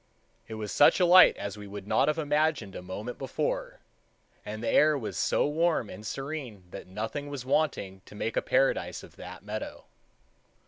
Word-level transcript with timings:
It 0.47 0.55
was 0.55 0.71
such 0.71 0.99
a 0.99 1.05
light 1.05 1.37
as 1.37 1.59
we 1.59 1.67
could 1.69 1.85
not 1.85 2.07
have 2.07 2.17
imagined 2.17 2.75
a 2.75 2.81
moment 2.81 3.19
before, 3.19 3.81
and 4.43 4.63
the 4.63 4.67
air 4.67 4.95
also 4.95 5.03
was 5.03 5.15
so 5.19 5.45
warm 5.47 5.91
and 5.91 6.03
serene 6.03 6.63
that 6.71 6.87
nothing 6.87 7.29
was 7.29 7.45
wanting 7.45 8.01
to 8.07 8.15
make 8.15 8.35
a 8.35 8.41
paradise 8.41 9.03
of 9.03 9.15
that 9.17 9.43
meadow. 9.43 9.85